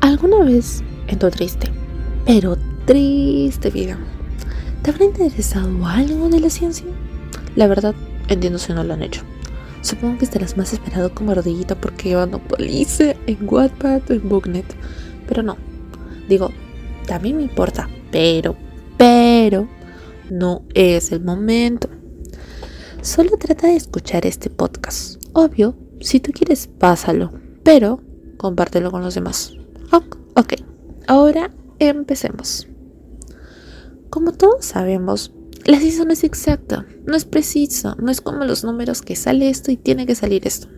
¿Alguna 0.00 0.44
vez 0.44 0.82
en 1.08 1.18
tu 1.18 1.30
triste, 1.30 1.70
pero 2.24 2.56
triste 2.86 3.70
vida, 3.70 3.98
te 4.82 4.90
habrá 4.90 5.04
interesado 5.04 5.86
algo 5.86 6.28
de 6.30 6.40
la 6.40 6.48
ciencia? 6.48 6.86
La 7.54 7.66
verdad, 7.66 7.94
entiendo 8.28 8.58
si 8.58 8.72
no 8.72 8.82
lo 8.82 8.94
han 8.94 9.02
hecho. 9.02 9.22
Supongo 9.82 10.18
que 10.18 10.24
estarás 10.24 10.56
más 10.56 10.72
esperado 10.72 11.14
como 11.14 11.32
ardillita 11.32 11.74
porque 11.74 12.16
police 12.48 13.16
en 13.26 13.38
Wattpad 13.48 14.10
en 14.10 14.28
Booknet. 14.28 14.66
Pero 15.28 15.42
no. 15.42 15.56
Digo, 16.28 16.50
también 17.06 17.36
me 17.36 17.42
importa. 17.42 17.88
Pero, 18.10 18.56
pero, 18.96 19.68
no 20.30 20.62
es 20.74 21.12
el 21.12 21.22
momento. 21.22 21.88
Solo 23.02 23.36
trata 23.38 23.66
de 23.66 23.76
escuchar 23.76 24.26
este 24.26 24.50
podcast. 24.50 25.22
Obvio, 25.32 25.74
si 26.00 26.20
tú 26.20 26.32
quieres, 26.32 26.68
pásalo. 26.78 27.32
Pero, 27.62 28.00
compártelo 28.36 28.90
con 28.90 29.02
los 29.02 29.14
demás. 29.14 29.59
Ok, 29.92 30.54
ahora 31.06 31.50
empecemos. 31.78 32.68
Como 34.08 34.32
todos 34.32 34.64
sabemos, 34.64 35.32
la 35.64 35.78
ciencia 35.78 36.04
no 36.04 36.12
es 36.12 36.24
exacta, 36.24 36.86
no 37.04 37.16
es 37.16 37.24
precisa, 37.24 37.96
no 38.00 38.10
es 38.10 38.20
como 38.20 38.44
los 38.44 38.64
números 38.64 39.02
que 39.02 39.16
sale 39.16 39.50
esto 39.50 39.70
y 39.70 39.76
tiene 39.76 40.06
que 40.06 40.14
salir 40.14 40.46
esto. 40.46 40.68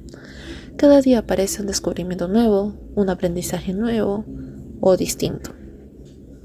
Cada 0.77 1.01
día 1.01 1.21
aparece 1.21 1.61
un 1.61 1.67
descubrimiento 1.67 2.29
nuevo, 2.29 2.75
un 2.95 3.11
aprendizaje 3.11 3.73
nuevo 3.75 4.25
o 4.81 4.97
distinto. 4.97 5.53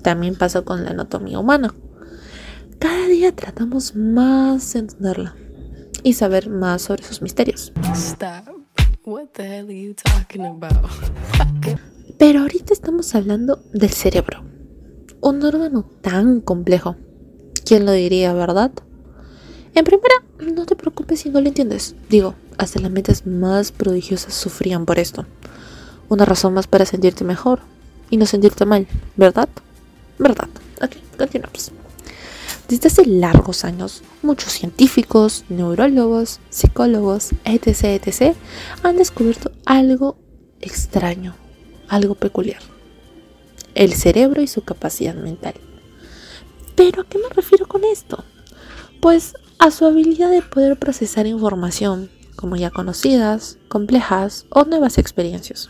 También 0.03 0.35
pasa 0.35 0.61
con 0.61 0.83
la 0.83 0.91
anatomía 0.91 1.39
humana. 1.39 1.73
Cada 2.77 3.07
día 3.07 3.35
tratamos 3.35 3.95
más 3.95 4.73
de 4.73 4.79
entenderla 4.79 5.35
y 6.03 6.13
saber 6.13 6.49
más 6.49 6.83
sobre 6.83 7.03
sus 7.03 7.21
misterios. 7.21 7.73
Pero 12.17 12.41
ahorita 12.41 12.73
estamos 12.73 13.13
hablando 13.15 13.61
del 13.73 13.91
cerebro, 13.91 14.43
un 15.21 15.43
órgano 15.43 15.89
tan 16.01 16.41
complejo 16.41 16.95
¿Quién 17.67 17.85
lo 17.85 17.91
diría, 17.91 18.31
verdad? 18.31 18.71
En 19.75 19.83
primera, 19.83 20.15
no 20.39 20.65
te 20.65 20.77
preocupes 20.77 21.19
si 21.19 21.29
no 21.29 21.41
lo 21.41 21.49
entiendes. 21.49 21.95
Digo, 22.09 22.33
hasta 22.57 22.79
las 22.79 22.89
mentes 22.89 23.27
más 23.27 23.73
prodigiosas 23.73 24.33
sufrían 24.35 24.85
por 24.85 24.99
esto. 24.99 25.25
Una 26.07 26.23
razón 26.23 26.53
más 26.53 26.65
para 26.65 26.85
sentirte 26.85 27.25
mejor 27.25 27.59
y 28.09 28.15
no 28.15 28.25
sentirte 28.25 28.63
mal, 28.63 28.87
¿verdad? 29.17 29.49
¿Verdad? 30.17 30.47
Ok, 30.81 30.91
continuamos. 31.17 31.73
Desde 32.69 32.87
hace 32.87 33.05
largos 33.05 33.65
años, 33.65 34.01
muchos 34.21 34.53
científicos, 34.53 35.43
neurólogos, 35.49 36.39
psicólogos, 36.49 37.31
etc., 37.43 38.01
etc., 38.01 38.37
han 38.81 38.95
descubierto 38.95 39.51
algo 39.65 40.17
extraño, 40.61 41.35
algo 41.87 42.15
peculiar. 42.15 42.61
El 43.75 43.93
cerebro 43.93 44.41
y 44.41 44.47
su 44.47 44.61
capacidad 44.61 45.15
mental. 45.15 45.55
¿Pero 46.75 47.01
a 47.01 47.05
qué 47.05 47.17
me 47.17 47.29
refiero 47.29 47.67
con 47.67 47.83
esto? 47.83 48.23
Pues 49.01 49.33
a 49.59 49.71
su 49.71 49.85
habilidad 49.85 50.29
de 50.29 50.41
poder 50.41 50.77
procesar 50.77 51.25
información, 51.27 52.09
como 52.35 52.55
ya 52.55 52.69
conocidas, 52.69 53.57
complejas 53.67 54.45
o 54.49 54.65
nuevas 54.65 54.97
experiencias. 54.97 55.69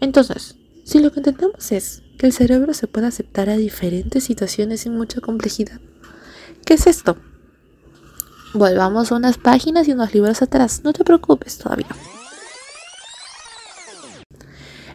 Entonces, 0.00 0.56
si 0.84 0.98
lo 1.00 1.12
que 1.12 1.20
intentamos 1.20 1.72
es 1.72 2.02
que 2.18 2.26
el 2.26 2.32
cerebro 2.32 2.74
se 2.74 2.86
pueda 2.86 3.08
aceptar 3.08 3.48
a 3.48 3.56
diferentes 3.56 4.24
situaciones 4.24 4.80
sin 4.80 4.96
mucha 4.96 5.20
complejidad, 5.20 5.80
¿qué 6.66 6.74
es 6.74 6.86
esto? 6.86 7.16
Volvamos 8.52 9.10
unas 9.10 9.38
páginas 9.38 9.88
y 9.88 9.92
unos 9.92 10.14
libros 10.14 10.42
atrás, 10.42 10.82
no 10.84 10.92
te 10.92 11.04
preocupes 11.04 11.58
todavía. 11.58 11.88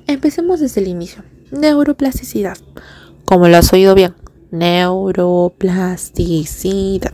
Empecemos 0.10 0.60
desde 0.60 0.82
el 0.82 0.88
inicio. 0.88 1.24
Neuroplasticidad. 1.52 2.58
Como 3.26 3.48
lo 3.48 3.58
has 3.58 3.72
oído 3.72 3.94
bien, 3.94 4.16
neuroplasticidad. 4.50 7.14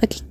Aquí. 0.00 0.22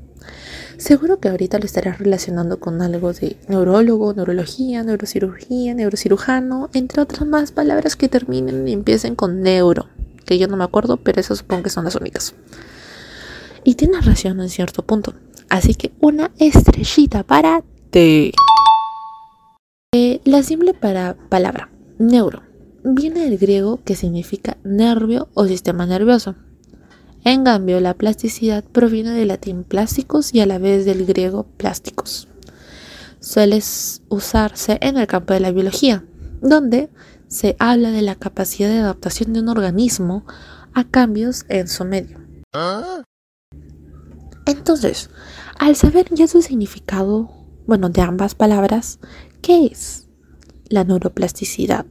Seguro 0.78 1.20
que 1.20 1.28
ahorita 1.28 1.60
lo 1.60 1.66
estarás 1.66 2.00
relacionando 2.00 2.62
con 2.62 2.82
algo 2.82 3.12
de 3.12 3.36
neurólogo, 3.50 4.14
neurología, 4.14 4.82
neurocirugía, 4.82 5.74
neurocirujano, 5.74 6.70
entre 6.72 7.02
otras 7.02 7.28
más 7.28 7.52
palabras 7.52 7.98
que 7.98 8.08
terminen 8.08 8.66
y 8.66 8.72
empiecen 8.72 9.16
con 9.16 9.42
neuro, 9.42 9.88
que 10.26 10.40
yo 10.40 10.48
no 10.48 10.56
me 10.56 10.64
acuerdo, 10.64 11.04
pero 11.04 11.20
eso 11.20 11.36
supongo 11.36 11.64
que 11.64 11.70
son 11.70 11.84
las 11.84 11.96
únicas. 11.96 12.34
Y 13.66 13.76
tienes 13.76 14.06
razón 14.06 14.40
en 14.40 14.48
cierto 14.48 14.84
punto. 14.84 15.16
Así 15.50 15.76
que 15.76 15.92
una 16.00 16.32
estrellita 16.40 17.24
para 17.24 17.62
ti. 17.92 18.32
Eh, 19.94 20.22
la 20.24 20.44
simple 20.44 20.74
para 20.74 21.18
palabra, 21.28 21.70
neuro 22.00 22.50
viene 22.84 23.22
del 23.22 23.38
griego 23.38 23.80
que 23.84 23.96
significa 23.96 24.58
nervio 24.64 25.30
o 25.34 25.46
sistema 25.46 25.86
nervioso. 25.86 26.36
En 27.24 27.44
cambio, 27.44 27.80
la 27.82 27.94
plasticidad 27.96 28.64
proviene 28.64 29.12
del 29.12 29.28
latín 29.28 29.64
plásticos 29.64 30.34
y 30.34 30.40
a 30.40 30.46
la 30.46 30.58
vez 30.58 30.86
del 30.86 31.06
griego 31.06 31.46
plásticos. 31.58 32.28
Suele 33.20 33.62
usarse 34.08 34.78
en 34.82 34.98
el 34.98 35.08
campo 35.08 35.34
de 35.34 35.42
la 35.42 35.52
biología, 35.52 36.06
donde 36.42 36.90
se 37.28 37.58
habla 37.60 37.92
de 37.92 38.02
la 38.02 38.16
capacidad 38.16 38.70
de 38.70 38.80
adaptación 38.80 39.34
de 39.34 39.42
un 39.42 39.50
organismo 39.50 40.26
a 40.74 40.86
cambios 40.86 41.46
en 41.50 41.68
su 41.68 41.84
medio. 41.84 42.20
Entonces, 44.46 45.10
al 45.60 45.76
saber 45.76 46.08
ya 46.12 46.28
su 46.28 46.42
significado, 46.42 47.30
bueno, 47.68 47.90
de 47.90 48.02
ambas 48.02 48.34
palabras, 48.34 49.00
¿qué 49.42 49.66
es 49.66 50.09
la 50.70 50.84
neuroplasticidad? 50.84 51.86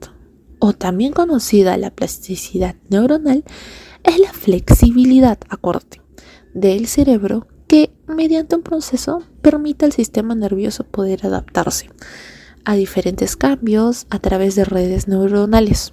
o 0.59 0.73
también 0.73 1.13
conocida 1.13 1.77
la 1.77 1.91
plasticidad 1.91 2.77
neuronal, 2.89 3.45
es 4.05 4.19
la 4.19 4.33
flexibilidad, 4.33 5.39
acorde, 5.49 6.03
del 6.55 6.87
cerebro 6.87 7.47
que 7.67 7.93
mediante 8.07 8.57
un 8.57 8.63
proceso 8.63 9.23
permite 9.43 9.85
al 9.85 9.93
sistema 9.93 10.35
nervioso 10.35 10.85
poder 10.85 11.27
adaptarse 11.27 11.91
a 12.65 12.75
diferentes 12.75 13.37
cambios 13.37 14.07
a 14.11 14.19
través 14.19 14.55
de 14.55 14.65
redes 14.65 15.09
neuronales. 15.09 15.91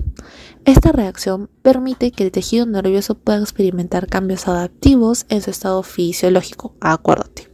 Esta 0.66 0.92
reacción 0.92 1.50
permite 1.62 2.12
que 2.12 2.24
el 2.24 2.32
tejido 2.32 2.66
nervioso 2.66 3.16
pueda 3.16 3.40
experimentar 3.40 4.08
cambios 4.08 4.48
adaptivos 4.48 5.26
en 5.30 5.42
su 5.42 5.52
estado 5.52 5.84
fisiológico, 5.84 6.76
acuérdate. 6.82 7.50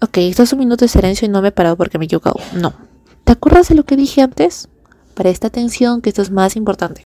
Ok, 0.00 0.18
esto 0.18 0.42
es 0.42 0.52
un 0.52 0.58
minuto 0.58 0.84
de 0.84 0.88
silencio 0.88 1.26
y 1.26 1.30
no 1.30 1.42
me 1.42 1.48
he 1.48 1.52
parado 1.52 1.76
porque 1.76 1.98
me 1.98 2.04
he 2.04 2.06
equivocado. 2.06 2.36
No. 2.54 2.91
¿Te 3.32 3.36
acuerdas 3.36 3.70
de 3.70 3.76
lo 3.76 3.84
que 3.84 3.96
dije 3.96 4.20
antes? 4.20 4.68
Presta 5.14 5.46
atención 5.46 6.02
que 6.02 6.10
esto 6.10 6.20
es 6.20 6.30
más 6.30 6.54
importante. 6.54 7.04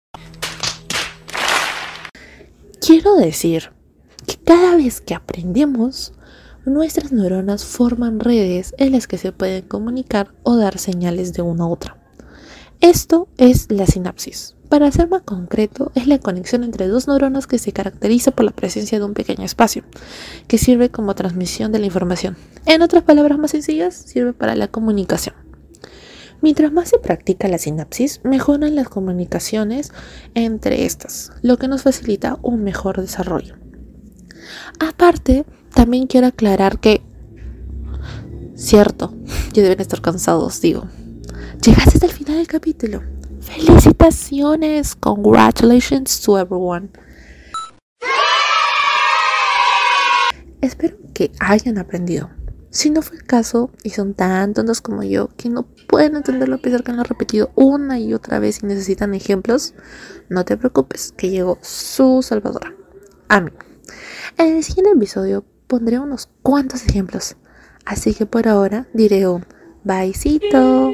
Quiero 2.81 3.15
decir 3.15 3.71
que 4.25 4.35
cada 4.37 4.75
vez 4.75 5.01
que 5.01 5.13
aprendemos, 5.13 6.13
nuestras 6.65 7.11
neuronas 7.11 7.63
forman 7.63 8.19
redes 8.19 8.73
en 8.79 8.93
las 8.93 9.05
que 9.05 9.19
se 9.19 9.33
pueden 9.33 9.67
comunicar 9.67 10.33
o 10.41 10.55
dar 10.55 10.79
señales 10.79 11.33
de 11.33 11.43
una 11.43 11.65
a 11.65 11.67
otra. 11.67 11.97
Esto 12.81 13.27
es 13.37 13.69
la 13.69 13.85
sinapsis. 13.85 14.55
Para 14.67 14.91
ser 14.91 15.07
más 15.07 15.21
concreto, 15.21 15.91
es 15.93 16.07
la 16.07 16.17
conexión 16.17 16.63
entre 16.63 16.87
dos 16.87 17.07
neuronas 17.07 17.45
que 17.45 17.59
se 17.59 17.71
caracteriza 17.71 18.31
por 18.31 18.45
la 18.45 18.51
presencia 18.51 18.97
de 18.97 19.05
un 19.05 19.13
pequeño 19.13 19.43
espacio, 19.45 19.83
que 20.47 20.57
sirve 20.57 20.89
como 20.89 21.13
transmisión 21.13 21.71
de 21.71 21.77
la 21.77 21.85
información. 21.85 22.35
En 22.65 22.81
otras 22.81 23.03
palabras 23.03 23.37
más 23.37 23.51
sencillas, 23.51 23.93
sirve 23.93 24.33
para 24.33 24.55
la 24.55 24.67
comunicación. 24.67 25.44
Mientras 26.45 26.72
más 26.72 26.89
se 26.89 27.00
practica 27.00 27.47
la 27.47 27.57
sinapsis, 27.57 28.22
mejoran 28.23 28.75
las 28.75 28.88
comunicaciones 28.88 29.91
entre 30.35 30.85
estas, 30.85 31.31
lo 31.41 31.57
que 31.57 31.67
nos 31.67 31.81
facilita 31.81 32.38
un 32.44 32.63
mejor 32.63 33.01
desarrollo. 33.01 33.56
Aparte, 34.79 35.44
también 35.73 36.05
quiero 36.05 36.28
aclarar 36.28 36.79
que, 36.79 37.01
cierto, 38.53 39.16
ya 39.53 39.63
deben 39.63 39.81
estar 39.81 40.01
cansados, 40.01 40.61
digo, 40.61 40.88
llegaste 41.63 41.95
hasta 41.95 42.05
el 42.05 42.11
final 42.11 42.38
del 42.38 42.47
capítulo. 42.47 43.01
Felicitaciones, 43.39 44.96
congratulations 44.96 46.22
to 46.22 46.37
everyone. 46.37 46.90
Espero 50.61 50.96
que 51.11 51.31
hayan 51.40 51.79
aprendido. 51.79 52.29
Si 52.75 52.89
no 52.89 53.01
fue 53.01 53.16
el 53.16 53.23
caso 53.23 53.72
y 53.83 53.91
son 53.91 54.16
tan 54.16 54.53
tontos 54.53 54.81
como 54.81 55.01
yo 55.01 55.29
que 55.37 55.47
no 55.47 55.63
pueden 55.87 56.17
entenderlo 56.17 56.55
a 56.55 56.57
pesar 56.57 56.83
que 56.83 56.91
lo 56.91 56.99
han 56.99 57.05
repetido 57.05 57.49
una 57.55 57.99
y 57.99 58.13
otra 58.13 58.37
vez 58.39 58.61
y 58.61 58.66
necesitan 58.66 59.13
ejemplos, 59.13 59.75
no 60.27 60.43
te 60.43 60.57
preocupes, 60.57 61.13
que 61.16 61.29
llegó 61.29 61.57
su 61.61 62.22
salvadora, 62.22 62.75
a 63.29 63.39
mí. 63.39 63.51
En 64.37 64.57
el 64.57 64.63
siguiente 64.66 64.91
episodio 64.91 65.45
pondré 65.67 65.99
unos 65.99 66.27
cuantos 66.41 66.85
ejemplos, 66.85 67.37
así 67.85 68.13
que 68.13 68.25
por 68.25 68.45
ahora 68.45 68.89
diré 68.93 69.25
un 69.25 69.45
byecito. 69.85 70.91